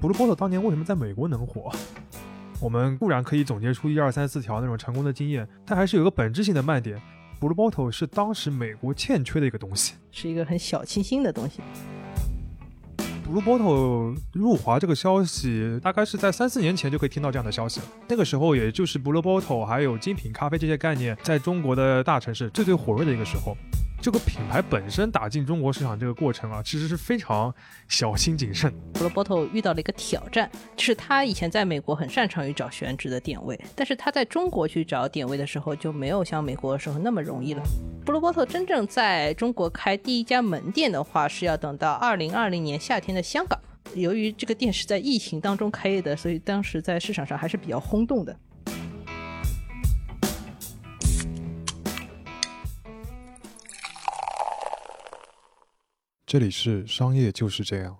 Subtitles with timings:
[0.00, 1.72] Blue Bottle 当年为什么在美国能火？
[2.60, 7.00] 我们固然可以总结出一二三四条那种成功的经验，但还是有个本质性的卖点。
[7.40, 11.60] Blue Bottle 是当时美国欠缺的一个东西，是一个很小清新的东西。
[13.26, 17.86] Blue Bottle 入华这个消息，大概是在三四年前就可以听到这样的消息了。
[18.08, 23.56] 那个时候，也就是 Blue Bottle 还有精品咖啡这些概念，在中国的大城市最最火热的一个时候。
[24.00, 27.52] 这个品牌本身打进中国市场这个过程啊，其实是非常
[27.88, 28.72] 小心谨慎。
[28.94, 37.62] Blue Bottle 遇到了一个挑战，就是他以前在美国很擅长于找选址的点位，但是他在中国去找点位的时候，就没有像美国的时候那么容易了。
[38.04, 43.58] Blue Bottle 真正在中国开第一家门店的话，是要等到二零二零年夏天的香港。
[43.94, 48.36] 由于这个店是在疫情当中开业的，所以当时在市场上还是比较轰动的。
[56.26, 57.98] 这里是商业就是这样。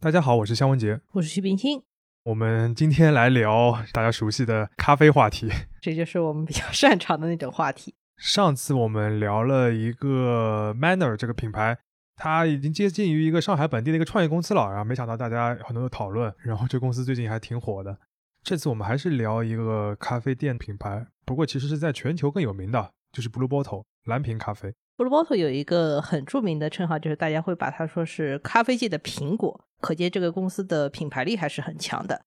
[0.00, 1.82] 大家好，我是肖文杰，我是徐冰清。
[2.22, 5.50] 我们今天来聊大家熟悉的咖啡话题，
[5.82, 7.94] 这就是我们比较擅长的那种话题。
[8.16, 11.76] 上次我们聊了一个 Manner 这个品牌，
[12.16, 14.70] 它已经接近于一个上海本地的一个创业公司了。
[14.70, 17.98] 然后没想到大家很多的讨论，然后这公司最近还挺火的。
[18.42, 24.72] 这次我们还是聊一个咖啡店品牌，不过其实是在全球更有名的，就是 Blue Bottle 蓝瓶咖啡。
[24.98, 32.20] Blue Bottle 有一个很著名的称号，就是大家会把它说是咖啡界的苹果，可见这个公司的品牌力还是很强的。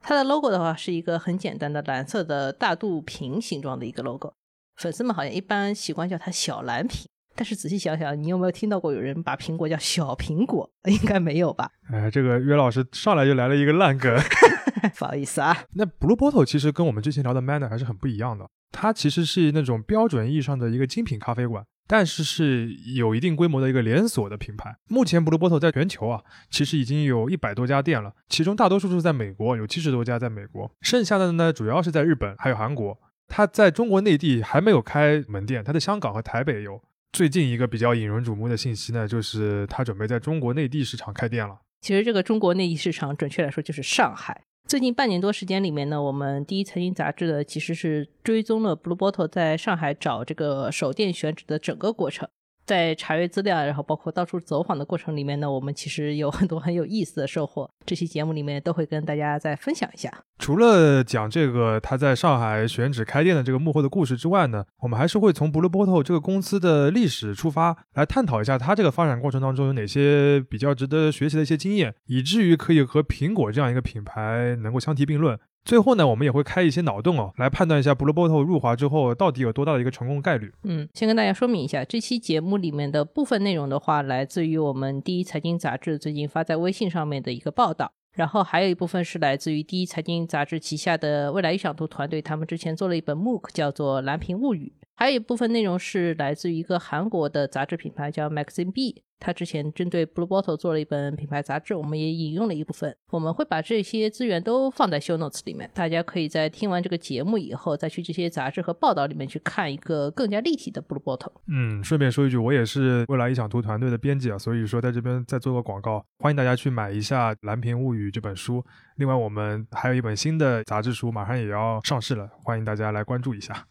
[0.00, 4.34] 它的 logo 的话是一个很简单的蓝色的大肚瓶形状的一个 logo，
[4.76, 10.70] 粉丝们好像一般习惯叫它小蓝瓶，但是仔细想想，你有没有听到过有人把苹果叫小苹果？
[10.84, 11.70] 应该没有吧？
[11.90, 14.14] 哎，这个约老师上来就来了一个烂梗，
[14.98, 15.56] 不好意思啊。
[15.72, 21.64] 那 Blue Bottle 其实跟我们之前聊的 Manner 还是很不一样的，它其实是那种标准意义上的一个精品咖啡馆。
[21.88, 24.76] 但是是有一定规模的一个连锁的品牌。
[24.88, 32.96] 目前 Blue Bottle 在全球啊，其实已经有一百多家店了，其中大多数是在美国，有七十多家在美国，剩下的呢主要是在日本还有韩国。
[33.26, 36.80] 它在中国内地还没有开门店，它在香港和台北有。
[37.10, 41.58] 最近一个比较引人瞩目的信息呢，就是它准备在中国内地市场开店了。
[41.80, 44.44] 其实这个中国内地市场，准确来说就是上海。
[44.68, 52.28] 最近半年多时间里面呢，我们第一财经杂志的其实是追踪了 Blue Bottle 在上海找这个手电选址的整个过程。
[52.68, 57.68] 在查阅资料，然后包括到处走访的过程里面呢，我们其实有很多很有意思的收获。
[57.86, 60.12] 这期节目里面都会跟大家再分享一下。
[60.38, 75.40] 除了讲这个他在上海选址开店的这个幕后的故事之外呢，我们还是会从 Blue Bottle 这个公司的历史出发，来探讨一下它这个发展过程当中有哪些比较值得学习的一些经验，以至于可以和苹果这样一个品牌能够相提并论。
[75.68, 80.50] 最后呢，我们也会开一些脑洞哦，来判断一下 Blue Bottle 入华之后到底有多大的一个成功概率。
[80.62, 99.04] 嗯，先跟大家说明一下，这期节目里面的部分内容的话，来自于我们第一财经杂志最近发在微信上面的一个报道，然后还有一部分是来自于第一财经杂志旗下的未来预想图团队，他们之前做了一本 MOOC，叫做《蓝屏物语》，还有一部分内容是来自于一个韩国的杂志品牌叫 Magazine B。
[99.20, 102.96] 他之前针对 Blue Bottle 做了一本品牌杂志，我们也引用了一部分。
[103.10, 111.32] 我们会把这些资源都放在 Show Notes 里面，大家可以在听完这个节目以后，再去这些杂志和报道里面去看一个更加立体的 Blue Bottle。
[111.46, 118.64] 嗯，顺便说一句，我也是未来异想图团队的编辑啊，所以说在这边再做个广告，欢迎大家去买一下《蓝屏物语》这本书。
[118.96, 123.64] 另外，我们还有一本新的杂志书，马上也要上市了，欢迎大家来关注一下。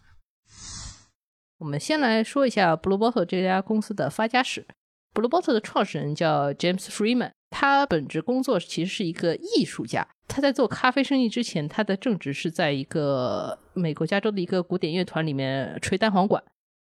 [1.59, 4.67] 我们先来说一下 Blue Bottle 这家公司的发家史。
[5.13, 10.07] Blue Bottle 的创始人叫 James Freeman，他本职工作其实是一个艺术家。
[10.27, 16.43] 他在做咖啡生意之前，他的正职是在一个美国加州的一个古典乐团里面吹单簧管。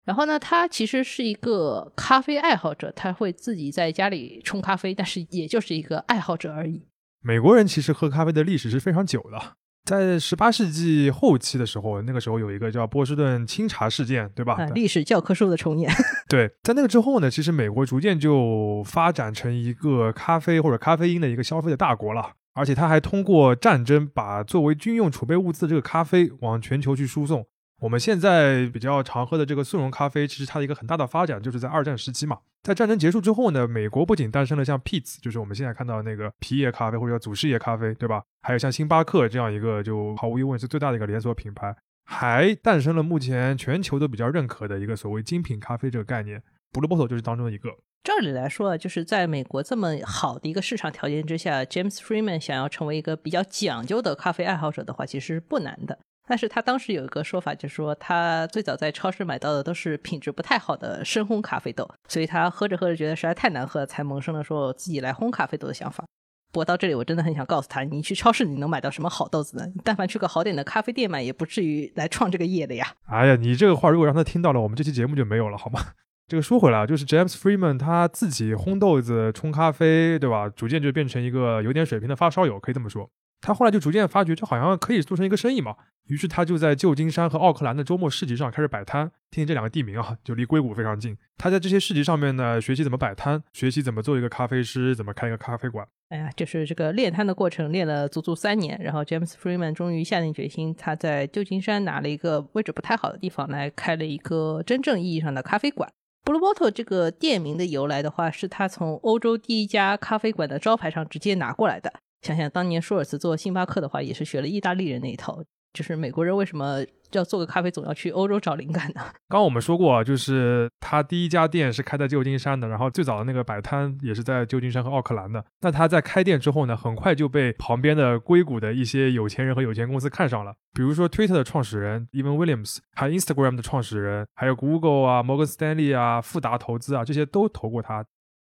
[0.05, 6.87] 然后呢，他其实是一个咖啡爱好者，他会自己在家里冲咖啡，但是也就是一个爱好者而已。
[7.21, 9.57] 美国人其实喝咖啡的历史是非常久的。
[9.89, 14.55] 在十八世纪后期的时候，那个时候有一个叫波士顿清茶事件，对吧？
[14.75, 15.91] 历史教科书的重演。
[16.29, 27.47] 对，在那个之后呢，其实美国逐渐就发展成一个咖啡或者咖啡因的一个消费的大国了，而且它还通过战争把作为军用储备物资的这个咖啡往全球去输送。
[27.81, 32.39] 我们现在比较常喝的这个速溶咖啡，其实它的一个很大的发展就是在二战时期嘛。
[32.63, 38.23] 在战争结束之后呢，美国不仅诞生了像 Peet's，就是我们现在看到那个皮爷咖啡或者叫祖师爷咖啡，对吧？
[38.43, 46.43] 还有像星巴克这样一个就毫无疑问是最大的一个连锁品牌，还诞生了目前全球都比较认可的一个所谓精品咖啡这个概念
[46.73, 47.71] ，Blue Bottle 就是当中的一个。
[48.03, 55.99] 照理来说，就是在美国这么好的一个市场条件之下，James Freeman 想要成为一个比较讲究的咖啡爱好者的话，其实是不难的。
[56.29, 66.05] 但是他当时有一个说法，就是说他最早在超市买到的都是品质不太好的深烘咖啡豆，所以他喝着喝着觉得实在太难喝，才萌生了说自己来烘咖啡豆的想法。
[66.51, 69.65] 不过到这里，我真的很想告诉他，你去超市你能买到什么好豆子呢？
[69.85, 72.95] 但凡去个好点的咖啡店买，也不至于来创这个业的呀。
[73.07, 75.81] 哎呀，你这个话如果让他听到了，我们这期节目就没有了，好吗？
[76.29, 80.49] 这个说回来啊，就是 James Freeman 他自己烘豆子、冲咖啡，对吧？
[80.49, 83.09] 逐渐就变成一个有点水平的发烧友，可以这么说。
[83.41, 85.77] 他后来就逐渐发觉，这好像可以做成一个生意嘛。
[86.07, 89.11] 于是他就在旧金山和奥克兰的周末市集上开始摆摊。
[89.31, 91.17] 听听这两个地名啊，就离硅谷非常近。
[91.37, 95.87] 他在这些市集上面呢，学习怎么摆摊，学习怎么做一个咖啡师，怎么开一个咖啡馆。
[96.09, 98.81] 哎呀，就是这个练摊的过程，练了足足三年。
[98.83, 105.93] 然后 James Freeman 终于下定决心，他在旧金山拿了一个位置不太好的地方来开了一个真正意义上的咖啡馆。
[106.25, 111.93] Blue Bottle 这个店名的由来的话，是他从欧洲第一家咖啡馆的招牌上直接拿过来的。
[112.23, 115.43] 想想当年舒尔茨做星巴克的话，也是学了意大利人那一套。
[115.75, 116.83] 就是美国人为什么
[117.13, 119.03] 要做个咖啡总要去欧洲找灵感呢？
[119.29, 125.45] 刚刚我们说过啊，就是他第一家店是开在旧金山的，然后最早的那个摆摊也是在旧金山和奥克兰的。
[125.61, 138.05] 那他在开店之后呢，很快就被旁边的硅谷的一些有钱人和有钱公司看上了，比如说 Twitter 的创始人 Evan Williams，还有 Instagram 的创始人，还有 Google 啊、摩根斯丹利啊、富达投资啊，这些都投过他。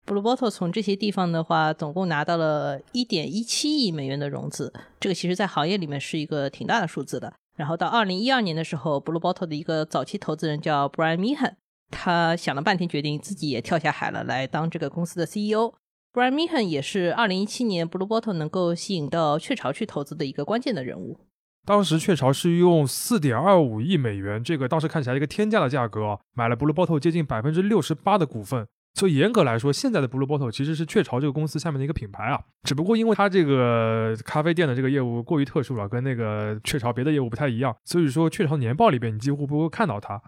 [0.06, 7.31] Blue Bottle 从这些地方的话，总共拿到了一点一七亿美元的融资，这个其实在行业里面是一个挺大的数字的。
[7.56, 11.54] 然后到二零一二年的时候，Blue Bottle 的一个早期投资人叫 Brian Meehan，
[11.92, 15.74] 他想了半天，决定自己也跳下海了，来当这个公司的 CEO。
[16.12, 21.19] Brian Meehan 也是二零一七年 Blue Bottle 能够吸引到雀巢去投资的一个关键的人物。
[21.66, 28.66] 当时雀巢是用四点二五亿美元，这个当时看起来一个天价的价格，买了 Blue Bottle 接近百分之六十八的股份。
[28.96, 40.22] 所以严格来说，现在的 Blue Bottle 其实是雀巢这个公司下面的一个品牌啊，只不过因为它这个咖啡店的这个业务过于特殊了，跟那个雀巢别的业务不太一样，所以说雀巢年报里边你几乎不会看到它。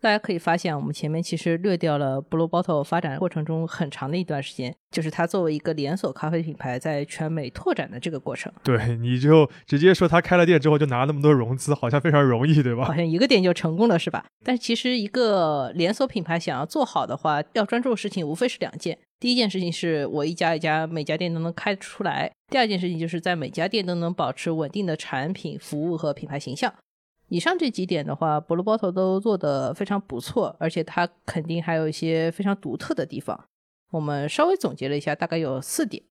[0.00, 8.52] 大家可以发现，我们前面其实略掉了 Blue Bottle 发展过程中很长的一段时间，就是它作为一个连锁咖啡品牌在全美拓展的这个过程。
[8.62, 12.84] 对，你就直接说他开了店之后就拿了那么多融资，好像非常容易，对吧？
[12.84, 14.24] 好像一个店就成功了，是吧？
[14.44, 26.72] 但其实一个连锁品牌想要做好的话，要专注的事情无非是两件：第一件事情是我一家一家每家店都能开出来；第二件事情就是在每家店都能保持稳定的产品、服务和品牌形象。
[27.28, 33.48] 以上这几点的话，Blue Bottle 都做得非常不错，而且它肯定还有一些非常独特的地方。
[33.90, 36.02] 我们稍微总结了一下，大概有四点。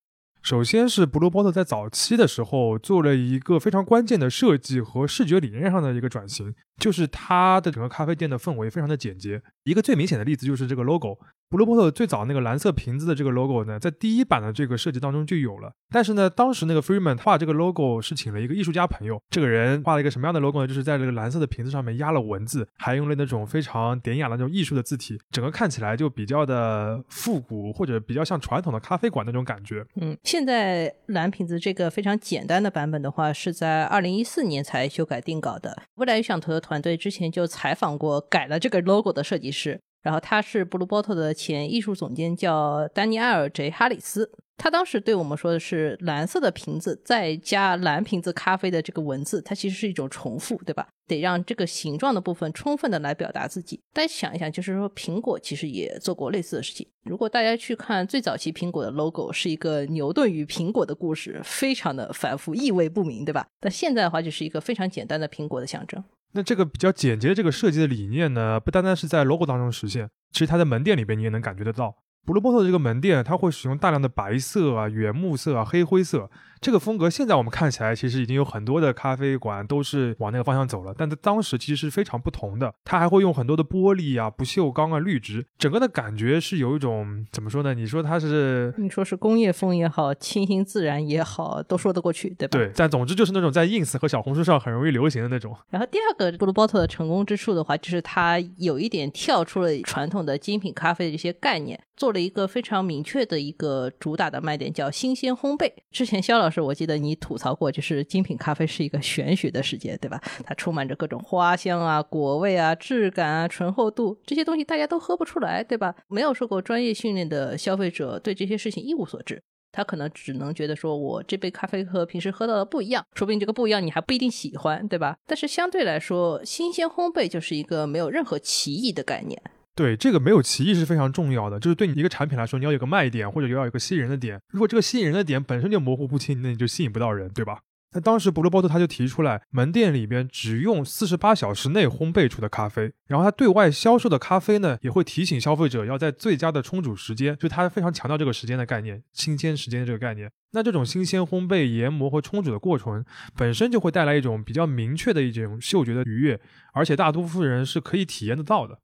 [0.42, 9.42] 首先是 Blue Bottle 在早期的时候做了一个非常关键的设计和视觉理念上的一个转型，就是它的整个咖啡店的氛围非常的简洁。
[9.64, 11.18] 一个最明显的例子就是这个 logo。
[11.48, 15.72] Blue Bottle 最早那个蓝色瓶子的这个 logo 呢，在第一版的这个设计当中就有了。
[15.90, 20.66] 但是呢，当时那个 Freeman 画这个 logo 是请了一个艺术家朋友，这个人画了一个什么样的 logo 呢？
[20.66, 29.86] 就是在这个蓝色的瓶子上面压了文字，还用了那种非常典雅的那种艺术的字体，整个看起来就比较的复古，或者比较像传统的咖啡馆那种感觉。
[30.00, 35.76] 嗯，现在蓝瓶子这个非常简单的版本的话，是在二零一四年才修改定稿的。
[35.94, 39.80] 未来预想图的团队之前就采访过改了这个 logo 的设计师。
[40.06, 44.30] 然后他是 Blue Bottle 的前艺术总监，叫丹尼埃尔 ·J· 哈里斯。
[44.56, 50.86] 他当时对我们说的是，蓝色的瓶子再加蓝瓶子咖啡的这个文字，它其实是一种重复，对吧？
[51.08, 53.80] 得让这个形状的部分充分的来表达自己。
[53.92, 56.86] 大家想一想，就是说苹果其实也做过类似的事情。
[57.02, 63.48] 如果大家去看最早期苹果的 logo，是一个牛顿与苹果的故事，非常的反复，意味不明，对吧？
[63.60, 66.02] 但现在的话，就是一个非常简单的苹果的象征。
[66.32, 71.94] 那这个比较简洁的这个设计的理念呢，不单单是在 logo 当中实现，其实它在门店里边你也能感觉得到。
[72.26, 76.28] 布鲁波特的这个门店，它会使用大量的白色啊、原木色啊、黑灰色。
[76.66, 82.74] 这个风格现在我们看起来，其实已经有很多的咖啡馆都是往那个方向走了，但在当时其实是非常不同的。
[82.84, 87.72] 它还会用很多的玻璃啊、不锈钢啊、绿植，整个的感觉是有一种怎么说呢？
[87.72, 92.58] 你说它是，你说是工业风也好，清新自然也好，都说得过去，对吧？
[92.58, 95.56] 对，但总之就是那种在 ins 和小红书上很容易流行的那种。
[95.70, 105.72] 然后第二个 Blue Bottle 的成功之处的话，就是它有一点跳出了传统的精品咖啡的这些概念，做了一个非常明确的一个主打的卖点，叫新鲜烘焙。
[105.92, 107.16] 之前肖老师，我记得你。
[107.16, 110.20] 吐槽过，就是精品咖啡是一个玄学的世界，对吧？
[110.44, 115.94] 它充满着各种花香啊、果味啊、质感啊、醇厚度这些东西，大家都喝不出来，对吧？
[116.08, 125.16] 没有受过专业训练的消费者对这些事情一无所知，他可能只能觉得说，我这杯咖啡和平时喝到的不一样，说不定这个不一样你还不一定喜欢，对吧？
[125.26, 129.42] 但是相对来说，新鲜烘焙就是一个没有任何歧义的概念。
[129.76, 134.40] 对这个没有歧义是非常重要的，就是对你一个产品来说，你要有个卖点或者要有个吸引人的点。
[134.48, 137.60] 如果这个吸引人的点本身就模糊不清，那你就吸引不到人，对吧？
[137.92, 150.30] 那当时 Blue Bottle 他就提出来，门店里边只用四十八小时内烘焙出的咖啡，然后他对外销售的咖啡呢，也会提醒消费者要在最佳的冲煮时间，就他非常强调这个时间的概念，新鲜时间的这个概念。
[150.52, 153.04] 那这种新鲜烘焙、研磨和冲煮的过程
[153.36, 156.40] 本身就会带来一种比较明确的一种嗅觉的愉悦，
[156.74, 158.78] 而且大多数人是可以体验得到的。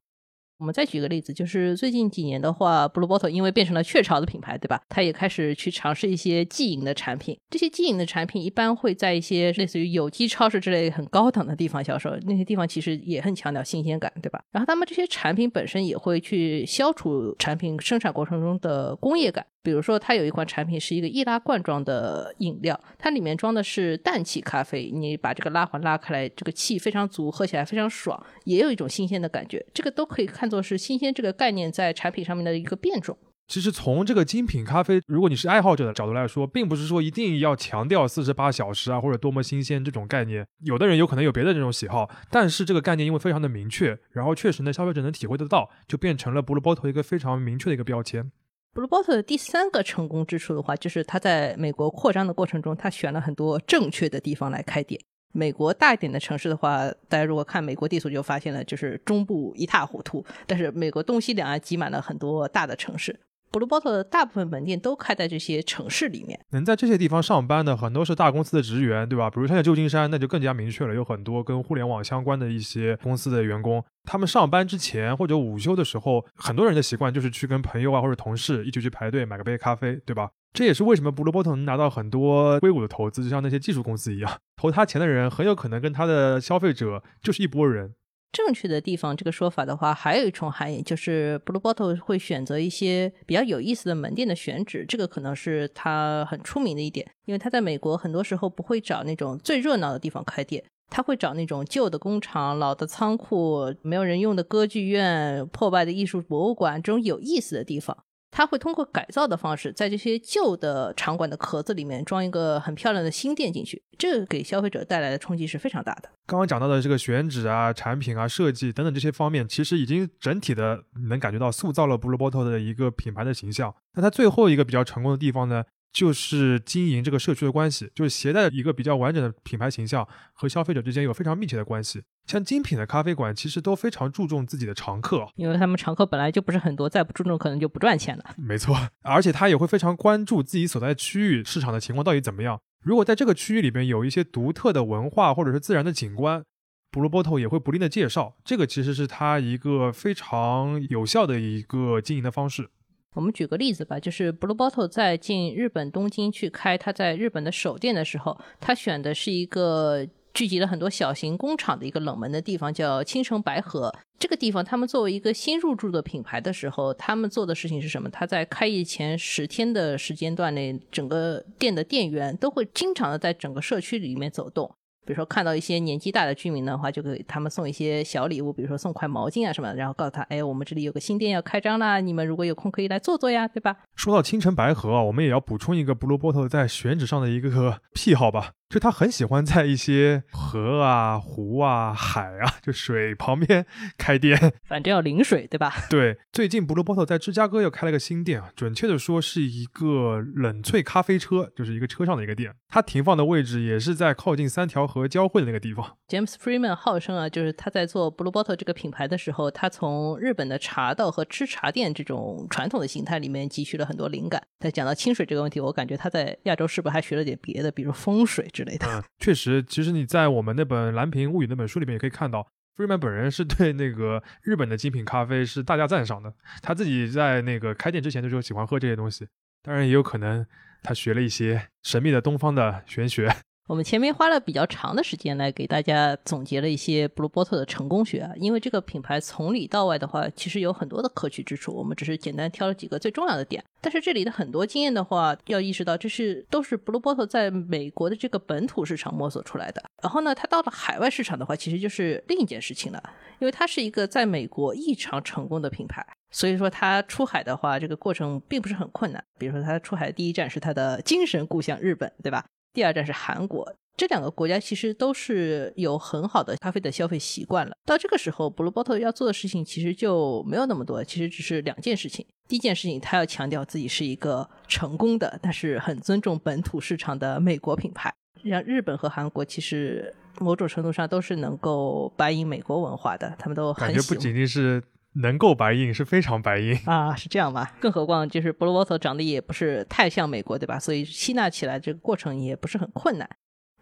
[0.63, 4.81] 我们再举个例子，就是最近几年的话，Blue Bottle 因为变成了雀巢的品牌，对吧？
[4.87, 7.37] 它也开始去尝试一些即饮的产品。
[7.49, 14.41] 这些即饮的产品一般会在一些类似于有机超市之类很高档的地方销售，那些地方其实也很强调新鲜感，对吧？
[14.51, 19.45] 然后他们这些产品本身也会去消除产品生产过程中的工业感。
[19.63, 24.91] 比如说，它有一款产品是一个易拉罐装的饮料，它里面装的是氮气咖啡。
[24.93, 29.65] 你把这个拉环拉开来，这个气非常足，喝起来非常爽，也有一种新鲜的感觉。
[29.73, 33.17] 这个都可以看作是新鲜这个概念在产品上面的一个变种。
[33.47, 40.45] 其实从这个精品咖啡，如果你是爱好者的角度来说，并不是说一定要强调四十八小时啊或者多么新鲜这种概念。
[40.61, 48.31] 有的人有可能有别的这种喜好，但是这个概念因为非常的明确，然后确实呢消费者能体会得到，就变成了 Blue Bottle 一个非常明确的一个标签。
[48.73, 54.99] Blue Bottle 的第三个成功之处的话，就是他在美国扩张的过程中，他选了很多正确的地方来开店。
[55.31, 63.19] 美国大一点的城市的话，大家如果看美国地图就发现了，就是中部一塌糊涂，但是美国东西两岸挤满了很多大的城市。
[63.53, 69.29] Blue Bottle 的大部分门店都开在这些城市里面，能在这些地方上班的很多是大公司的职员，对吧？
[69.29, 80.31] 比如像在旧金山，那就更加明确了，有很多跟互联网相关的一些公司的员工，他们上班之前或者午休的时候，很多人的习惯就是去跟朋友啊或者同事一起去排队买个杯咖啡，对吧？
[80.51, 87.93] 这也是为什么 Blue Bottle 能拿到很多硅谷的投资，就像那些技术公司一样，投他钱的人很有可能跟他的消费者就是一拨人。
[88.33, 97.09] 正确的地方这个说法的话，还有一重含义，就是 Blue Bottle 会选择一些比较有意思的门店的选址，这个可能是它很出名的一点。
[97.25, 107.95] 因为它在美国很多时候不会找那种最热闹的地方开店，他会找那种旧的工厂、老的仓库、没有人用的歌剧院、破败的艺术博物馆这种有意思的地方。
[108.33, 116.09] 他会通过改造的方式，在这些旧的场馆的壳子里面装一个很漂亮的新店进去，这个给消费者带来的冲击是非常大的。
[116.25, 123.73] 刚刚讲到的这个选址啊、产品啊、设计等等这些方面，其实已经整体的能感觉到塑造了 Blue Bottle 的一个品牌的形象。
[123.93, 125.63] 那它最后一个比较成功的地方呢？
[125.93, 132.01] 就是经营这个社区的关系，就是携带一个比较完整的品牌形象和消费者之间有非常密切的关系。
[132.25, 138.23] 像精品的咖啡馆，其实都非常注重自己的常客，因为他们常客本来就不是很多，再不注重可能就不赚钱了。
[138.37, 142.59] 没错， 而且他也会非常关注自己所在区域市场的情况到底怎么样。
[142.81, 146.43] 如果在这个区域里边有一些独特的文化或者是自然的景观
[146.91, 148.35] ，Blue Bottle 也会不吝的介绍。
[148.43, 152.69] 这个其实是他一个非常有效的一个经营的方式。
[153.13, 163.93] 我们举个例子吧，就是 Blue Bottle 在进日本东京去开他在日本的首店的时候，他选的是一个聚集了很多小型工厂的一个冷门的地方，叫青城白河。
[164.17, 168.09] 这个地方，他们作为一个新入驻的品牌的时候，他们做的事情是什么？
[168.09, 174.73] 他在开业前十天的时间段内，整个店的店员都会经常的在整个社区里面走动。
[175.05, 183.75] 比如说看到一些年纪大的居民的话，就给他们送一些小礼物，比如说送块毛巾啊什么的，然后告诉他，哎，我们这里有个新店要开张啦，你们如果有空可以来坐坐呀，对吧？
[183.95, 188.53] 说到青城白河啊，我们也要补充一个布鲁伯特在选址上的一个 癖好吧。
[188.73, 193.63] 就他很喜欢在一些河啊、湖啊、海啊，就水旁边
[193.99, 195.71] 开店， 反正要临水，对吧？
[195.91, 202.51] 对，最近 Blue Bottle 在芝加哥又开了个新店啊，准确的说是一个冷萃咖啡车，就是一个车上的一个店。
[202.67, 205.95] 它停放的位置也是在靠近三条河交汇的那个地方。
[206.07, 214.41] James Freeman 号称啊，就是他在做 Blue Bottle 这个品牌的时候，他从日本的茶道和吃茶店这种传统的形态里面汲取了很多灵感。
[214.59, 218.62] 在讲到清水这个问题，我感觉他在亚洲是不是还学了点别的，比如风水之。
[218.87, 226.33] 嗯，确实，其实你在我们那本《蓝瓶物语》那本书里面也可以看到，Freeman 本人是对那个日本的精品咖啡是大加赞赏的。
[226.61, 229.27] 他自己在那个开店之前的时候喜欢喝这些东西，
[229.61, 230.45] 当然也有可能
[230.81, 233.33] 他学了一些神秘的东方的玄学。
[233.65, 243.63] 我们前面花了比较长的时间来给大家总结了一些 Blue Bottle 的成功学啊，因为这个品牌从里到外的话，其实有很多的可取之处，我们只是简单挑了几个最重要的点。
[243.79, 249.81] 但是这里的很多经验的话，要意识到这是都是 Blue Bottle 在美国的这个本土市场摸索出来的。
[250.01, 253.01] 然后呢，它到了海外市场的话，其实就是另一件事情了，
[253.39, 259.23] 因为它是一个在美国异常成功的品牌，所以说它出海的话，这个过程并不是很困难。
[259.39, 262.45] 比如说它出海第一站是它的精神故乡日本，对吧？
[262.73, 267.77] 第二站是韩国，这两个国家其实都是有很好的咖啡的消费习惯了。
[267.85, 272.25] 到这个时候，Blue Bottle 要做的事情其实就没有那么多，其实只是两件事情。
[272.47, 278.13] 第一件事情，他要强调自己是一个成功的，但是很尊重本土市场的美国品牌。
[278.43, 284.83] 像日本和韩国，其实某种程度上都是能够白银美国文化的，他们都很感觉不仅仅是
[285.15, 287.75] 能够白印，是非常白印啊，是这样吧？
[287.79, 290.79] 更何况就是 Blue Bottle 长得也不是太像美国，对吧？
[290.79, 293.29] 所以吸纳起来这个过程也不是很困难。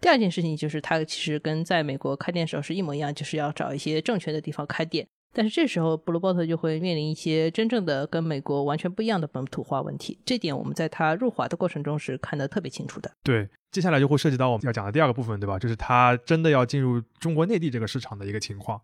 [0.00, 5.06] 第二件事情就是，它其实跟在美国开店时候是一模一样，就是要找一些正确的地方开店。
[5.34, 10.18] 但是这时候，Blue Bottle 就会面临一些真正的跟美国完全不一样的本土化问题。
[10.26, 13.10] 这点我们在它入华的过程中是看得特别清楚的。
[13.22, 15.58] 对，接下来就会涉及到我们要讲的第二个部分，对吧？
[15.58, 18.78] 就是它真的要进入中国内地这个市场的一个情况。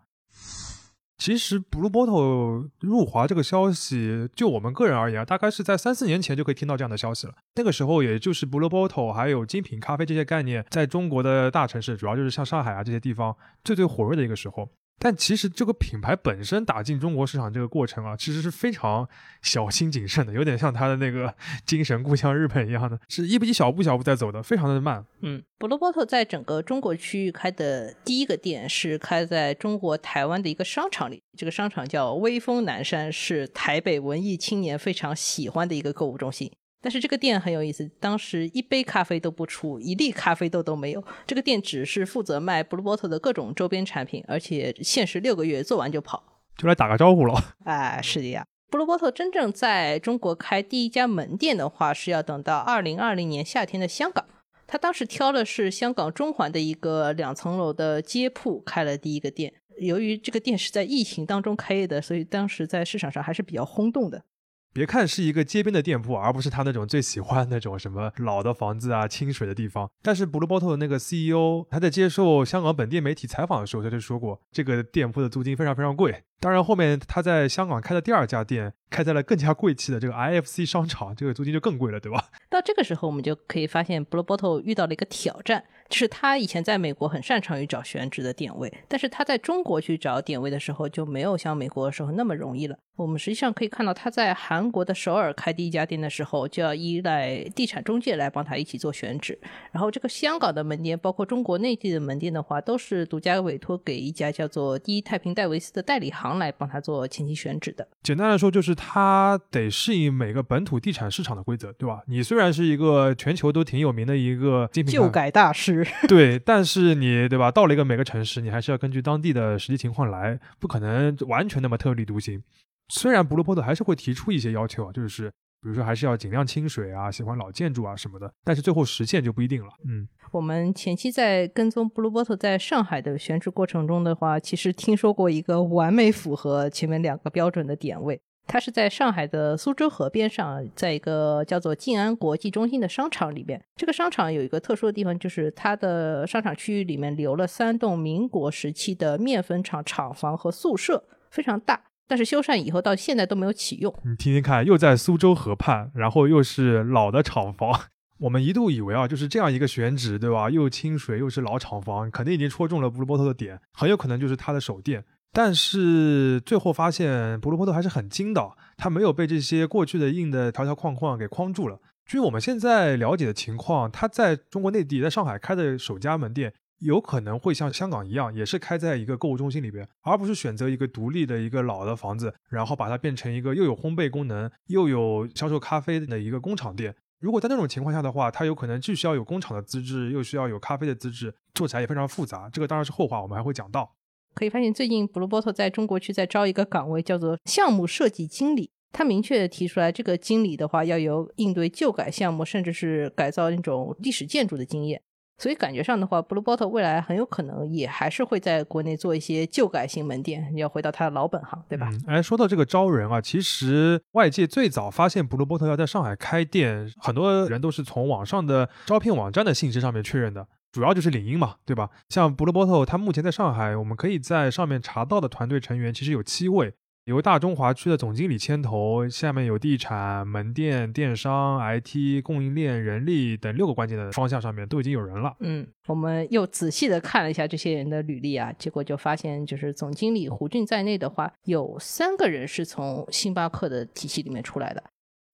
[1.19, 7.35] 其实，Blue Bottle 入华这个消息，就我们个人而言，大概是在三四年前就可以听到这样的消息了。
[7.57, 14.71] 那个时候，也就是 Blue Bottle 还有精品咖啡这些概念，在中国的大城市，主要就是像上海啊这些地方，最最火热的一个时候。
[14.99, 19.09] 但其实这个品牌本身打进中国市场这个过程啊，其实是非常
[19.43, 21.33] 小心谨慎的，有点像他的那个
[21.65, 25.05] 精神故乡日本一样的，是一步一小步小步在走的，非常的慢。
[25.21, 36.51] 嗯，Blue Bottle 在整个中国区域开的第一个店是开在中国台湾的一个商场里，这个商场叫威风南山，是台北文艺青年非常喜欢的一个购物中心。
[36.81, 41.05] 但是这个店很有意思，当时一杯咖啡都不出，一粒咖啡豆都没有。
[41.27, 46.23] 这个店只是负责卖 Blue Bottle 的各种周边产品，而且限时六个月，做完就跑，
[46.57, 47.35] 就来打个招呼了。
[47.65, 48.47] 哎，是的呀。
[48.71, 54.25] Blue Bottle 真正在中国开第一家门店的话，是要等到二零二零年夏天的香港。
[54.67, 59.55] 他当时挑的是香港中环的一个两层楼的街铺开了第一个店。
[59.79, 64.23] 由于这个店是在疫情当中开业的，所以当时在市场上还是比较轰动的。
[64.73, 69.91] 别看是一个街边的店铺，而不是他那种最喜欢那种什么老的房子啊、清水的地方。
[70.03, 76.23] 但是 Blue Bottle 的那个 CEO 他在接受香港本地媒体采访的时候，他就说过，这个店铺的租金非常非常贵。
[76.41, 82.31] 当然，后面他在香港开的第二家店，开在了更加贵气的这个 IFC 商场，这个租金就更贵了，对吧？
[82.49, 85.65] 到这个时候，我们就可以发现 Blue Bottle 遇到了一个挑战。
[85.89, 92.77] 就是他以前在美国很擅长于找选址的点位，但是他在中国去找点位的时候就没有像美国的时候那么容易了。
[92.97, 99.39] 我们实际上可以看到，他在韩国的首尔开第一家店的时候，就要依赖地产中介来帮他一起做选址。
[99.71, 107.87] 然后这个香港的门店，包括中国内地的门店的话，都是独家委托给一家叫做第一太平戴维斯的代理行来帮他做前期选址的。
[108.03, 112.03] 简单来说，就是他得适应每个本土地产市场的规则，对吧？
[112.09, 115.78] 你虽然是一个全球都挺有名的一个精品旧改大师。
[116.09, 117.51] 对，但是你对吧？
[117.51, 122.43] 到了一个每个城市，你还是要根据当地的实际情况来，不可能完全那么特立独行。
[122.89, 125.29] 虽然 Blue Bottle 还是会提出一些要求啊，就是
[125.61, 129.71] 比如说还是要尽量清水啊，喜欢老建筑啊什么的，但是最后实现就不一定了。
[129.89, 138.21] 嗯，我们前期在跟踪 Blue Bottle 在上海的选址过程中的话，其实听说过一个完美符合前面两个标准的点位。
[138.49, 143.63] 它是在上海的苏州河边上，在一个叫做静安国际中心的商场里边。
[143.77, 151.83] 这个商场有一个特殊的地方，就是它的商场区域里面留了三栋民国时期的面粉厂厂房和宿舍，非常大。
[152.07, 153.95] 但是修缮以后到现在都没有启用。
[154.03, 157.79] 你听听看，又在苏州河畔，然后又是老的厂房。
[158.21, 160.49] 我们一度以为啊，就是这样一个选址，对吧？
[160.49, 165.05] 又清水又是老厂房，肯定已经戳中了布鲁波特的点，很有可能就是他的手电。
[165.33, 171.81] 但是最后发现，布鲁波特还是很精的，他没有被这些过去的硬的条条框框给框住了。
[172.07, 186.95] 据我们现在了解的情况，他在中国内地，在上海开的首家门店，有可能会像香港一样，也是开在一个购物中心里边，而不是选择一个独立的一个老的房子，然后把它变成一个又有烘焙功能又有销售咖啡的一个工厂店。
[187.21, 192.49] 如果在那种情况下的话，它有可能既需要有工厂的资质，又需要有咖啡的资质，做起来也非常复杂。
[192.49, 193.93] 这个当然是后话，我们还会讲到。
[194.39, 198.71] 可以发现，最近 Blue Bottle 在中国区在招一个岗位，叫做项目设计经理。
[198.93, 205.03] 他明确提出来，这个经理的话要有应对旧改项目，甚至是改造那种历史建筑的经验。
[205.39, 211.91] 所以感觉上的话，Blue Bottle 未来很有可能也还是会在国内做一些旧改型门店，要回到他的老本行，对吧？
[212.07, 220.47] 哎，说到这个招人啊，其实外界最早发现 Blue Bottle 要在上海开店，很多人都是从网上的招聘网站的信息上面确认的。
[220.71, 221.91] 主要就是领英嘛，对吧？
[222.09, 226.75] 像 Blue Bottle，它目前在上海，我们可以在上面查到的团队成员其实有七位，
[227.07, 235.35] 由大中华区的总经理牵头，下面有地产、门店、电商、IT、供应链、人力等六个关键的方向上面都已经有人了。
[235.41, 244.85] 嗯，我们又仔细的看了一下这些人的履历啊，结果就发现，就是总经理胡俊在内的话，有三个人是从星巴克的体系里面出来的。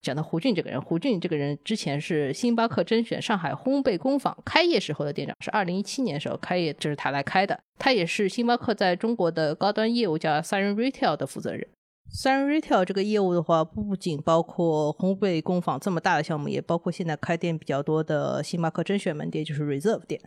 [0.04, 7.58] 讲到胡俊这个人，胡俊这个人之前是星巴克甄选上海烘焙工坊开业时候的店长，是二零一七年时候开业，就是他来开的。
[7.78, 11.66] 他也是星巴克在中国的高端业务叫三人 Retail 的负责人。
[12.12, 20.20] 三人 Retail 这个业务的话，不仅包括烘焙工坊这么大的项目，也包括现在开店比较多的星巴克甄选门店，就是 Reserve 店。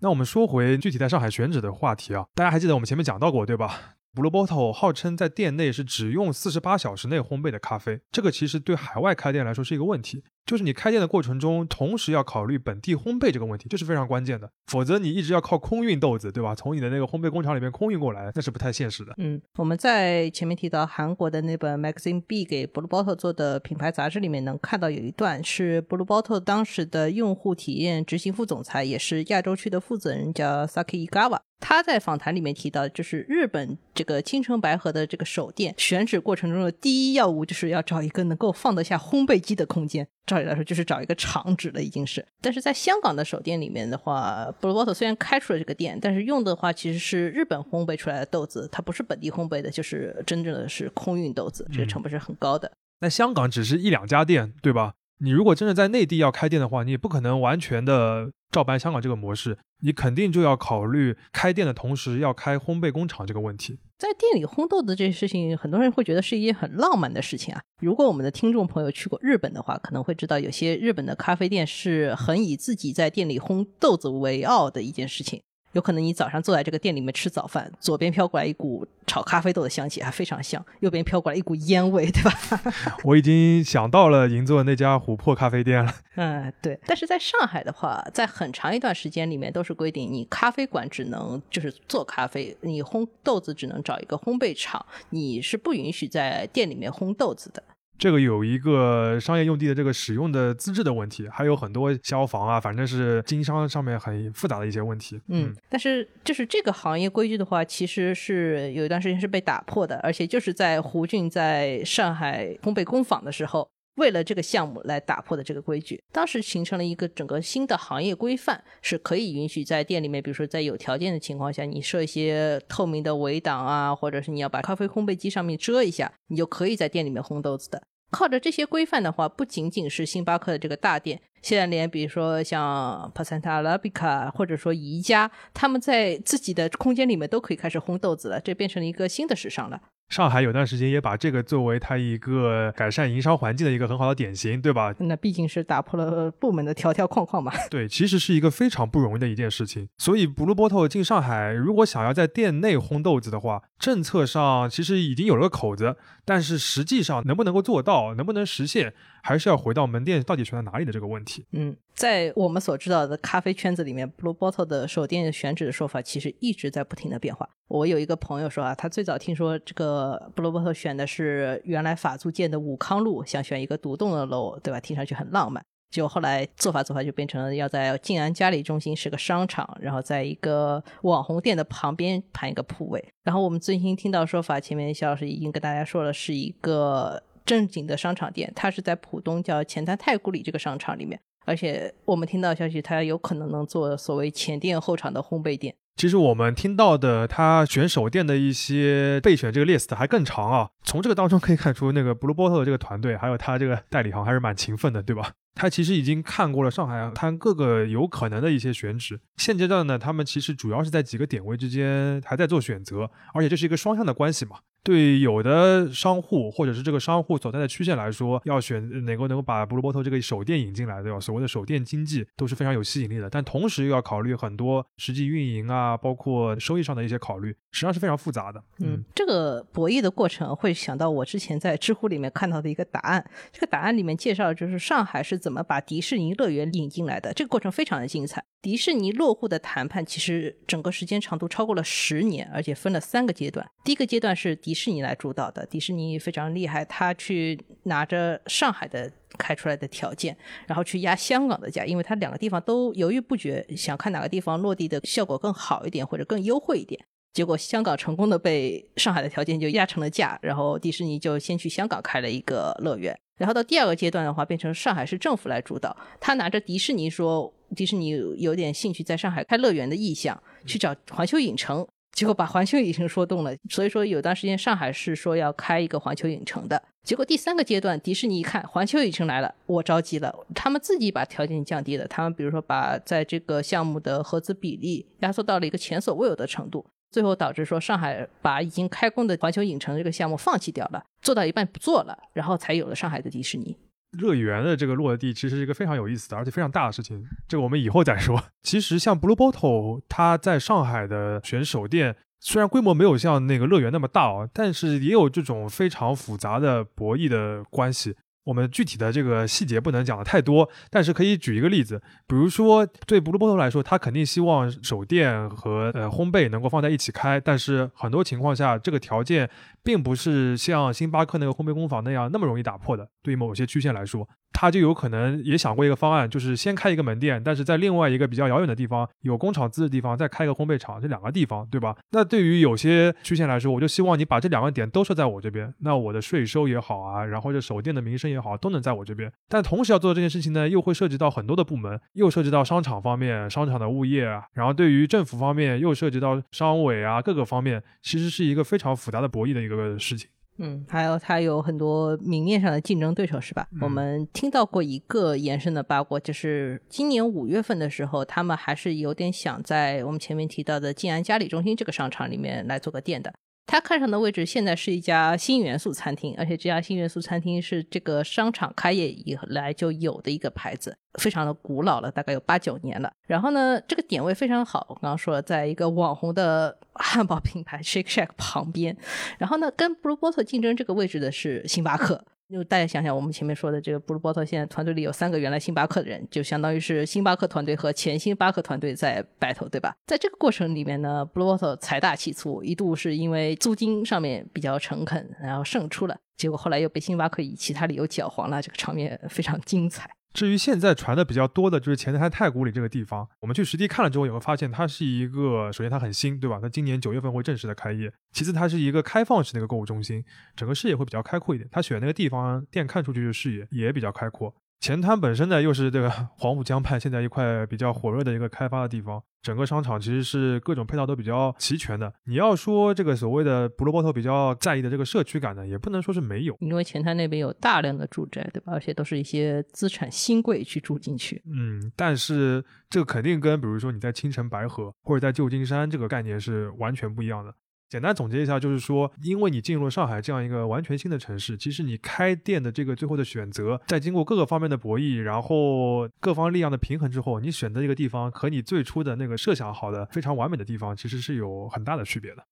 [0.00, 10.24] 那我们说回具体在上海选址的话题啊，大家还记得我们前面讲到过对吧？Blue Bottle 号称在店内是只用四十八小时内烘焙的咖啡，这个其实对海外开店来说是一个问题。
[10.46, 14.48] 就是你开店的过程中，同时要考虑本地烘焙这个问题，这是非常关键的。
[14.68, 16.54] 否则你一直要靠空运豆子，对吧？
[16.54, 19.12] 从你的那个烘焙工厂里面空运过来，那是不太现实的。
[19.18, 31.40] 嗯，我们在前面提到韩国的那本 Magazine B 给 Blue Bottle 做的品牌杂志里面，能看到有一段是 Blue Bottle 当时的用户体验执行副总裁，也是亚洲区的负责人，叫 Saki Igawa。
[31.58, 40.06] 他在访谈里面提到，就是日本这个青城白河的这个首店选址过程中的第一要务，就是要找一个能够放得下烘焙机的空间。
[40.26, 42.26] 照理来说，就是找一个厂址了，已经是。
[42.40, 52.70] 但是在香港的手店里面的话，Blue w a t e r 虽然开出了这个店，但是用的话其实是日本烘焙出来的豆子，它不是本地烘焙的，就是真正的是空运豆子，这个成本是很高的。
[53.00, 54.94] 那香港只是一两家店，对吧？
[55.18, 63.78] 你如果真的在内地要开店的话，你也不可能完全的照搬香港这个模式，你肯定就要考虑开店的同时要开烘焙工厂这个问题。
[63.98, 67.62] 在店里烘豆子这件事情，很多人会觉得是一件很浪漫的事情啊。
[67.80, 75.40] 如果我们的听众朋友去过日本的话，可能会知道有些日本的咖啡店是很以自己在店里烘豆子为傲的一件事情。
[75.76, 82.32] 有可能你早上坐在这个店里面吃早饭，左边飘过来一股炒咖啡豆的香气，还非常香；右边飘过来一股烟味，对吧？
[83.04, 85.94] 我已经想到了银座那家琥珀咖啡店了。
[86.14, 86.80] 嗯，对。
[86.86, 97.62] 但是在上海的话，在很长一段时间里面都是规定，你咖啡馆只能就是做咖啡，你烘豆子只能找一个烘焙厂，你是不允许在店里面烘豆子的。
[97.98, 105.20] 这个有一个商业用地的这个使用的资质的问题，还有很多消防啊，反正是经商上面很复杂的一些问题。
[105.28, 116.02] 嗯，但是就是这个行业规矩的话，其实是有一段时间是被打破的，而且就是在胡俊在上海烘焙工坊的时候，为了这个项目来打破的这个规矩。
[116.12, 127.82] 当时形成了一个整个新的行业规范，是可以允许在店里面，比如说在有条件的情况下，你设一些透明的围挡啊，或者是你要把咖啡烘焙机上面遮一下，你就可以在店里面烘豆子的。
[128.10, 139.80] 靠着这些规范的话，不仅仅是星巴克的这个大店，现在连比如说像 Pasanta Arabica 或者说宜家，他们在自己的空间里面都可以开始烘豆子了，这变成了一个新的时尚了。
[140.08, 144.94] 上海有段时间也把这个作为它一个改善营商环境的一个很好的典型，对吧？
[144.98, 147.52] 那毕竟是打破了部门的条条框框嘛。
[147.70, 149.88] 对，其实是一个非常不容易的一件事情。
[149.98, 158.94] 所以，Blue Bottle 进上海，如果想要在店内烘豆子的话，政策上其实已经有了个口子，但是实际上能不能够做到，能不能实现？
[159.26, 161.44] 还是要回到门店到底选在哪里的这个问题。
[161.50, 167.48] 嗯，在我们所知道的咖啡圈子里面，Blue Bottle 的手店选址的说法其实一直在不停的变化。
[167.66, 174.78] 我有一个朋友说啊，他最早听说这个 Blue Bottle 选的是原来法租界的武康路，想选一个独栋的楼，对吧？
[174.78, 175.60] 听上去很浪漫。
[175.90, 183.04] 结果后来做法做法就变成了要在静安嘉里中心是个商场，然后在一个网红店的旁边盘一个铺位。
[183.24, 187.20] 然后我们最新听到说法，前面肖老师已经跟大家说了，是一个。
[187.46, 195.74] 正经的商场店，它是在浦东叫前滩太古里这个商场里面，而且我们听到消息，它有可能能做所谓前店后厂的烘焙店。
[195.96, 205.32] 其实我们听到的他选手店的一些备选这个 list 还更长啊，从这个当中可以看出，那个 Blue Bottle 这个团队还有他这个代理行还是蛮勤奋的，对吧？
[205.54, 214.58] 他其实已经看过了上海滩各个有可能的一些选址，现阶段呢，他们其实主要是在几个点位之间还在做选择，而且这是一个双向的关系嘛。
[214.86, 221.18] 对有的商户或者是这个商户所在的区县来说，要选哪个能够把 Blue Bottle 这个手电引进来，对吧？
[221.18, 228.62] 所谓的手电经济都是非常有吸引力的，但同时又要考虑很多实际运营啊，包括收益上的一些考虑，实际上是非常复杂的。
[228.78, 238.44] 嗯，这个博弈的过程会想到我之前在知乎里面看到的一个答案，这个答案里面介绍就是上海是怎么把迪士尼乐园引进来的，这个过程非常的精彩。
[238.66, 243.64] 迪士尼落户的谈判其实整个时间长度超过了十年，而且分了三个阶段。
[243.84, 257.00] 第一个阶段是迪士尼来主导的，迪士尼非常厉害，他去拿着上海的开出来的条件，然后去压香港的价，因为他两个地方都犹豫不决，想看哪个地方落地的效果更好一点或者更优惠一点。
[257.36, 271.86] 结果香港成功的被上海的条件就压成了价，然后迪士尼就先去香港开了一个乐园，然后到第二个阶段的话，变成上海市政府来主导，他拿着迪士尼说迪士尼有点兴趣在上海开乐园的意向，去找环球影城。
[272.12, 276.82] 结果把环球影城说动了，所以说有段时间上海是说要开一个环球影城的。
[277.04, 293.76] 结果第三个阶段，迪士尼一看环球影城来了，我着急了，他们自己把条件降低了，他们比如说把在这个项目的合资比例压缩到了一个前所未有的程度，最后导致说上海把已经开工的环球影城这个项目放弃掉了，做到一半不做了，然后才有了上海的迪士尼。
[294.18, 297.22] 乐园的这个落地，其实是一个非常有意思的，而且非常大的事情。
[297.46, 298.42] 这个我们以后再说。
[298.62, 308.16] 其实像 Blue Bottle，它在上海的选手店，虽然规模没有像那个乐园那么大哦，但是也有这种非常复杂的博弈的关系。
[308.46, 319.50] 我们具体的这个细节不能讲的太多，但是可以举一个例子，比如说对 Blue Bottle 来说，他肯定希望手电和呃烘焙能够放在一起开，但是很多情况下这个条件
[319.86, 323.08] 并不是像星巴克那个烘焙工坊那样那么容易打破的。
[323.22, 331.94] 对于某些区县来说，他就有可能也想过一个方案，就是先开一个门店，但是在另外一个比较遥远的地方有工厂资的地方再开个烘焙厂，这两个地方对吧？
[332.10, 339.30] 那对于有些区县来说，我就希望你把这两个点都设在我这边，那我的税收也好啊，然后这手店的名声也好，都能在我这边。
[339.48, 350.28] 但同时要做的这件事情呢，又会涉及到很多的部门，又涉及到商场方面、商场的物业啊，然后对于政府方面又涉及到商委啊各个方面，其实是一个非常复杂的博弈的一个事情。
[350.58, 353.68] 嗯，还有它有很多明面上的竞争对手，是吧？
[353.82, 363.34] 我们听到过一个延伸的八卦，就是今年五月份的时候，他们还是有点想在我们前面提到的静安嘉里中心这个商场里面来做个店的。
[363.66, 373.12] 他看上的位置现在是一家新元素餐厅，而且这家新元素餐厅是这个商场开业以来就有的一个牌子，非常的古老了，大概有八九年了。
[373.26, 378.96] 然后呢，这个点位非常好，我刚刚说了，在一个网红的汉堡品牌 Shake Shack 旁边。
[379.38, 382.24] 然后呢，跟 Blue Bottle 竞争这个位置的是星巴克。
[382.48, 389.96] 就大家想想，我们前面说的这个布鲁伯特现在团队里有三个原来星巴克的人，就相当于是星巴克团队和前星巴克团队在 battle，对吧？
[390.06, 400.08] 在这个过程里面呢布鲁伯特财大气粗，一度是因为租金上面比较诚恳，然后胜出了，结果后来又被星巴克以其他理由搅黄了，这个场面非常精彩。
[400.36, 406.58] 至于现在传的比较多的，就是前滩太古里这个地方，我们去实地看了之后，也会发现它是一个，首先它很新，对吧？
[406.60, 408.12] 它今年九月份会正式的开业。
[408.32, 410.22] 其次，它是一个开放式的一个购物中心，
[410.54, 411.66] 整个视野会比较开阔一点。
[411.72, 414.54] 它选那个地方，店看出去的视野也比较开阔。
[414.78, 422.12] 前滩本身呢，又是这个 黄浦江畔现在一块比较火热的一个开发的地方，整个商场其实是各种配套都比较齐全的。
[422.24, 428.72] 你要说这个所谓的布鲁波特比较在意的这个社区感呢，也不能说是没有，因为前滩那边有大量的住宅，对吧？
[428.72, 431.40] 而且都是一些资产新贵去住进去。
[431.46, 437.54] 嗯，但是这个肯定跟比如说你在青城白河或者在旧金山这个概念是完全不一样的。
[437.88, 452.44] 简单总结一下，就是说，因为你进入了上海这样一个完全新的城市，其实你开店的这个最后的选择，在经过各个方面的博弈，然后各方力量的平衡之后，你选择一个地方和你最初的那个设想好的非常完美的地方，其实是有很大的区别的。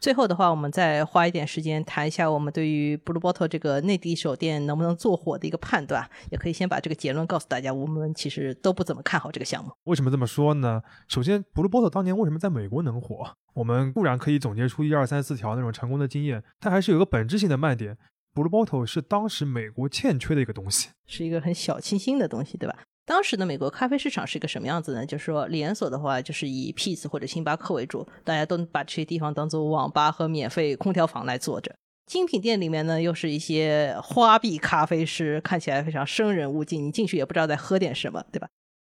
[0.00, 6.08] 最后的话，我们再花一点时间谈一下我们对于 Blue Bottle 这个内地手店能不能做火的一个判断。
[6.30, 9.70] 也可以先把这个结论告诉大家，我们其实都不怎么看好这个项目。
[9.84, 10.80] 为什么这么说呢？
[11.06, 13.36] 首先，Blue Bottle 当年为什么在美国能火？
[13.52, 17.98] 我们固然可以总结出一二三四条那种成功的经验，但还是有个本质性的卖点。
[18.32, 22.78] Blue Bottle 是当时美国欠缺的一个东西，是一个很小清新的东西，对吧？
[23.06, 25.04] 当时的美国咖啡市场是一个什么样子呢？
[25.04, 31.74] 就是说连锁的话，就是以 Peace 或者星巴克为主，大家都把这些地方当做网吧和免费空调房来坐着。
[32.06, 38.48] 精品店里面呢，又是一些花臂咖啡师，看起来非常生人勿近，你进去也不知道在喝点什么，对吧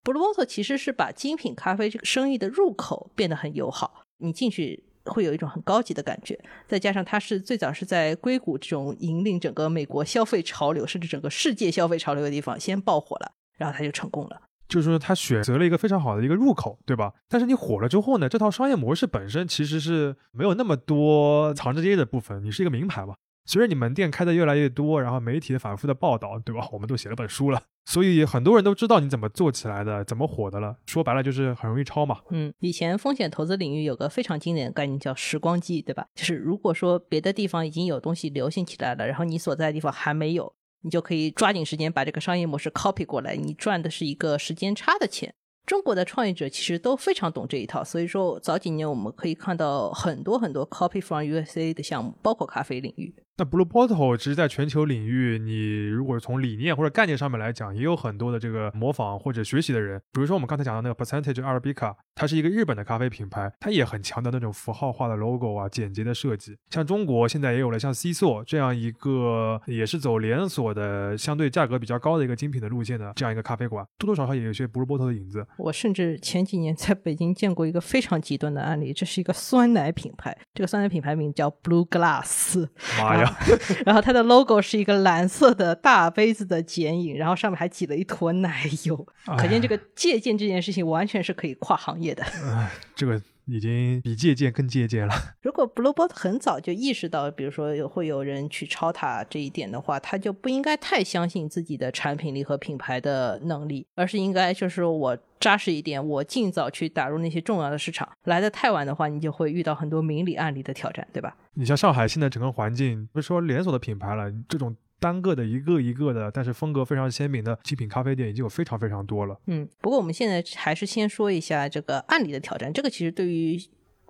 [0.03, 6.39] ？Blue Bottle 其实是把精品咖啡这个生意的入口变得很友好，你进去会有一种很高级的感觉。
[6.67, 13.31] 再加上它是最早是在硅谷这种引领整个美国消费潮流，甚至整个世界消费潮流的地方先爆火了。
[13.63, 17.13] 然后他就成功了，就是说他选择了一个非常好的一个入口，对吧？
[17.29, 22.43] 但是你火了之后呢，这套商业模式本身其实是没有那么多藏着掖的部分。
[22.43, 23.15] 你是一个名牌吧？
[23.45, 26.67] 随着你门店开的越来越多，然后媒体的反复的报道，对吧？
[26.71, 30.77] 我们都写了本书了，所以很多人都知道你怎么做起来的，怎么火的了。
[30.85, 32.19] 说白了就是很容易抄嘛。
[32.31, 36.07] 嗯，以前风险投资领域有个非常经典的概念叫时光机，对吧？
[36.15, 40.53] 就是如果说别的地方已经有东西流行起来了，然后你所在的地方还没有。
[40.83, 45.33] 你就可以抓紧时间把这个商业模式 copy 过来，你赚的是一个时间差的钱。
[45.65, 53.15] 中国的创业者其实都非常懂这一套，所以说早几年我们可以看到很多很多 copy from USA 的项目，包括咖啡领域。
[53.35, 59.99] 那 Blue Bottle 其实，在全球领域，你如果从理念或者概念上面来讲，也有很多的这个模仿或者学习的人。
[60.11, 66.55] 比如说，我们刚才讲的那个 Percentage Arabica，它是一个日本的咖啡品牌，它也很强调那种符号化的 logo 啊，简洁的设计。
[66.69, 75.43] 像中国现在也有了像 C 座这样一个，也是走连锁的，相对价格比较高的一个精品的路线的这样一个咖啡馆，多多少少也有些 Blue Bottle 的影子。
[75.57, 82.69] 我甚至前几年在北京见过一个非常极端的案例，这是一个酸奶品牌，这个酸奶品牌名叫 Blue Glass。
[82.99, 83.22] 妈呀！
[83.85, 89.07] 然后它的 logo 是一个蓝色的大杯子的剪影，然后上面还挤了一坨奶油，
[89.37, 92.23] 可见这个借鉴这件事情完全是可以跨行业的。
[92.23, 95.13] 哎，这个已经比借鉴更借鉴了。
[95.41, 108.09] 如果 Blue Bottle 很早就意识到，比如说有会有人去抄它这一点的话，他就不应该太相信自己的产品力和品牌的能力，而是应该就是我扎实一点，我尽早去打入那些重要的市场。
[108.23, 111.35] 来的太晚的话，你就会遇到很多明里暗里的挑战，对吧？
[111.55, 114.75] 你像上海现在整个环境，不是说连锁的品牌了，这种。
[115.03, 119.37] 单个的一个一个的，但是风格非常鲜明的精品咖啡店已经有非常非常多了。
[119.47, 122.71] 嗯，不过我们现在还是先说一下这个案例的挑战。
[122.71, 123.57] 这个其实对于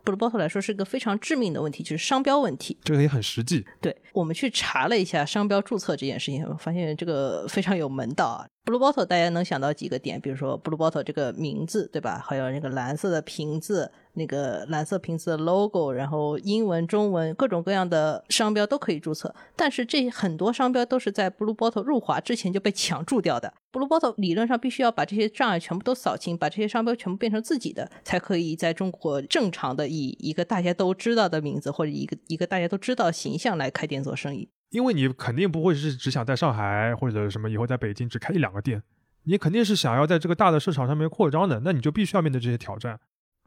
[0.06, 2.78] Blue Bottle 来说是一个非常致命的问题，就是商标问题。
[2.84, 3.66] 这个也很实际。
[3.82, 8.46] 对我们去查了一下商标注册这件事情，发现这个非常有门道啊。
[8.66, 10.20] Blue Bottle 大家能想到几个点？
[10.22, 12.24] 比如说 Blue Bottle 这个名字，对吧？
[12.26, 13.92] 还有那个蓝色的瓶子。
[14.16, 23.52] 那个蓝色瓶子的 logo，然后英文、中文各种各样的商标都可以注册，但是这很多商标都是在 Blue Bottle 入华之前就被抢注掉的。
[23.72, 34.48] Blue Bottle 理论上必须要把这些障碍全部都扫清，把这些商标全部变成自己的，才可以在中国正常的以一个大家都知道的名字或者一个一个大家都知道形象来开店做生意。
[34.74, 38.82] 因为你肯定不会是只想在上海或者什么以后在北京只开一两个店，
[39.26, 43.00] 你肯定是想要在这个大的市场上面扩张的，那你就必须要面对这些挑战。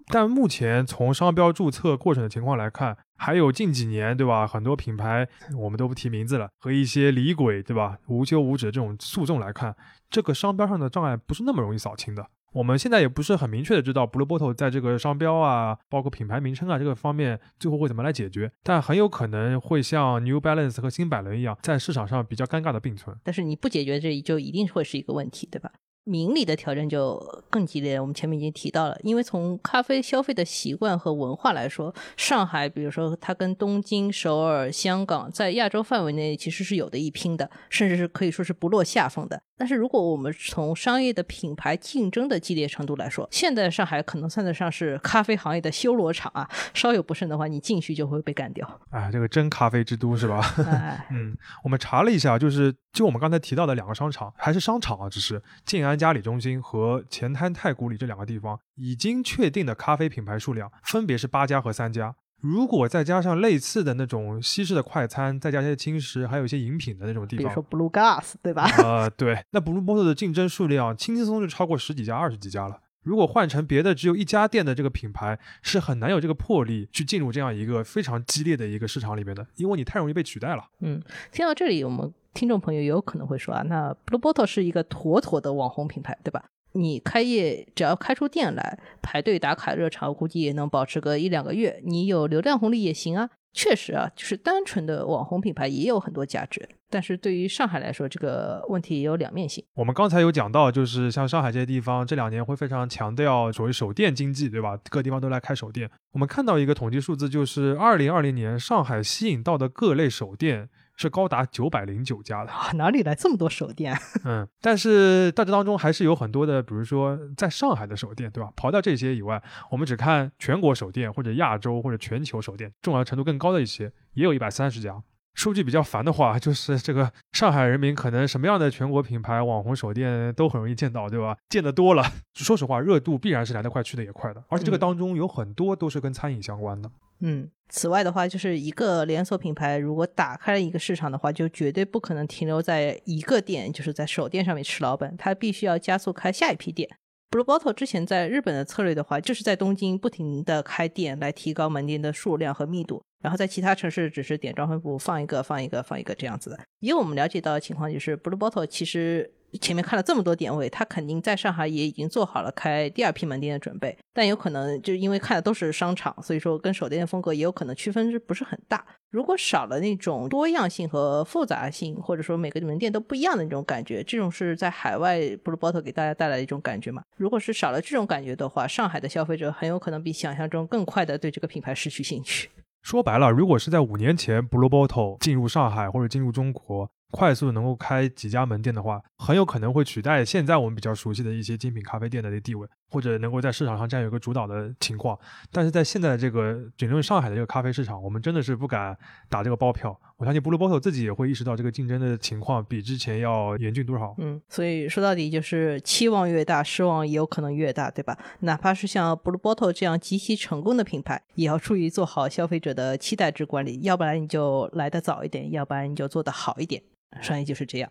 [0.07, 4.47] 但目前从商标注册过程的情况来看，还有近几年，对吧？
[4.47, 5.27] 很多品牌
[5.59, 7.99] 我们都不提名字了，和一些李鬼，对吧？
[8.07, 9.75] 无休无止的这种诉讼来看，
[10.09, 12.25] 这个商标上的障碍不是那么容易扫清的。
[12.53, 23.15] 我们现在也不是很明确的知道 Blue Bottle 在这个商标啊，包括品牌名称啊这个方面最后会怎么来解决，但很有可能会像 New Balance 和新百伦一样，在市场上比较尴尬的并存。
[23.23, 25.71] 但是你不解决这就一定会是一个问题，对吧？
[26.09, 28.01] 明理的挑战就更激烈。
[28.01, 39.43] 我们前面已经提到了，因为从咖啡消费的习惯和文化来说，上海，比如说它跟东京、首尔、香港在亚洲范围内其实是有的一拼的，甚至是可以说是不落下风的。
[39.59, 46.49] 但是如果我们从商业的品牌竞争的激烈程度来说，现在上海可能算得上是咖啡行业的修罗场啊！
[46.75, 48.81] 稍有不慎的话，你进去就会被干掉。
[48.91, 50.43] 哎，这个真咖啡之都是吧？
[51.11, 62.15] 嗯，我们查了一下，就是就我们刚才提到的两个商场，还是商场啊，只是静安嘉里中心和前滩太古里这两个地方已经确定的咖啡品牌数量分别是八家和三家。
[62.41, 68.65] 如果再加上类似的那种西式的快餐，再加一些轻食，还有一些饮品的那种地方，比如说 Blue Gas，对吧？
[68.79, 72.81] 呃，对， 那 Blue Bottle 的竞争数量轻轻松松就超过十几家、二十几家了。
[73.03, 80.65] 如果换成别的只有一家店的这个品牌，是很难有这个魄力去进入这样一个非常激烈的一个市场里面的，因为你太容易被取代了。
[80.81, 86.45] 嗯，听到这里，我们听众朋友也有可能会说啊，那 Blue Bottle 是一个妥妥的网红品牌，对吧？
[86.77, 91.81] 你开业只要开出店来，排队打卡热场，估计也能保持个一两个月。
[91.85, 93.31] 你有流量红利也行啊。
[93.53, 96.69] 确实啊，就是单纯的网红品牌也有很多价值。
[96.91, 99.65] 但是对于上海来说，这个问题也有两面性。
[99.75, 104.79] 我们刚才有讲到，就是像上海这些地方，这两年会非常强调所谓手店经济，对吧？
[104.91, 105.91] 各地方都来开手店。
[106.13, 110.69] 我们看到一个统计数字，就是二零二零年上海吸引到的各类手店。
[110.97, 113.97] 是高达九百零九家的，哪里来这么多手店？
[114.25, 118.51] 嗯，但是在这当中还是有很多的，比如说在上海的手店，对吧？
[118.57, 125.03] 刨掉这些以外，我们只看全国手店或者亚洲或者全球手店，重要程度更高的一些，也有一百三十家。
[125.35, 131.37] 数据比较烦的话，就是这个上海人民可能什么样的全国品牌网红手店都很容易见到，对吧？
[131.51, 136.89] 见得多了， 说实话，热度必然是来得快去的也快的，而且这个当中有很多都是跟餐饮相关的。
[136.89, 146.89] 嗯，嗯此外的话，就是一个连锁品牌如果打开了一个市场的话，就绝对不可能停留在一个店，就是在手店上面吃老本，它必须要加速开下一批店。
[147.29, 153.03] Blue Bottle 之前在日本的策略的话，就是在东京不停的开店来提高门店的数量和密度。
[153.21, 156.59] 然后在其他城市只是点装分部放一个放一个放一个这样子的。
[156.79, 163.97] 以我们了解到的情况，就是 Blue Bottle 其实前面看了这么多点位，它肯定在上海也已经做好了开第二批门店的准备。
[164.13, 168.85] 但有可能就因为看的都是商场，所以说跟手店的风格也有可能区分是不是很大。
[169.11, 177.03] 如果少了那种多样性和复杂性，或者说每个门店都不一样的那种感觉，这种是在海外 Blue Bottle 给大家带来的一种感觉嘛？
[177.17, 182.51] 如果是少了这种感觉的话，上海的消费者很有可能比想象中更快的对这个品牌失去兴趣。
[182.83, 192.69] 说白了，如果是在五年前，Blue Bottle 进入上海或者进入中国，快速能够开几家门店的话，很有可能会取代现在我们比较熟悉的一些精品咖啡店的地位。
[192.91, 195.19] 或者能够在市场上占有一个主导的情况，
[195.51, 198.97] 但是在现在的这个仅论上海的这个咖啡市场，我们真的是不敢
[199.29, 199.99] 打这个包票。
[200.17, 204.15] 我相信 Blue Bottle 自己也会意识到这个竞争的情况比之前要严峻多少。
[204.19, 208.17] 嗯，所以说到底就是期望越大，失望也有可能越大，对吧？
[208.41, 216.83] 哪怕是像 Blue Bottle 这样极其成功的品牌，也要注意做好消费者的期待值管理，要不然你就来得早一点，要不然你就做得好一点。
[217.21, 217.91] 商业就是这样。